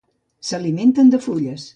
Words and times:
S'alimenten 0.51 1.13
de 1.15 1.19
fulles. 1.27 1.69